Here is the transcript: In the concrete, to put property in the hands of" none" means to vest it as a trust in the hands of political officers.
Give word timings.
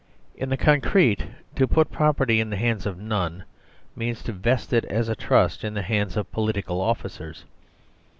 In 0.35 0.49
the 0.49 0.57
concrete, 0.57 1.27
to 1.55 1.67
put 1.67 1.91
property 1.91 2.39
in 2.39 2.49
the 2.49 2.55
hands 2.57 2.87
of" 2.87 2.97
none" 3.13 3.43
means 3.95 4.23
to 4.23 4.31
vest 4.33 4.73
it 4.73 4.83
as 4.85 5.07
a 5.09 5.15
trust 5.15 5.63
in 5.63 5.75
the 5.75 5.83
hands 5.83 6.17
of 6.17 6.31
political 6.31 6.81
officers. 6.81 7.45